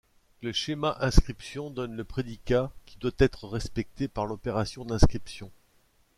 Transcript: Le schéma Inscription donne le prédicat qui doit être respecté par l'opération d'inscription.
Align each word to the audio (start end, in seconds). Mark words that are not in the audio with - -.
Le 0.41 0.51
schéma 0.51 0.97
Inscription 1.01 1.69
donne 1.69 1.95
le 1.95 2.03
prédicat 2.03 2.71
qui 2.87 2.97
doit 2.97 3.11
être 3.19 3.47
respecté 3.47 4.07
par 4.07 4.25
l'opération 4.25 4.83
d'inscription. 4.83 5.51